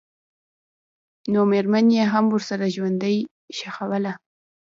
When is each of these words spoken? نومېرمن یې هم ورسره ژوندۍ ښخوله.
نومېرمن 1.33 1.85
یې 1.97 2.03
هم 2.13 2.25
ورسره 2.33 2.65
ژوندۍ 2.75 3.17
ښخوله. 3.57 4.13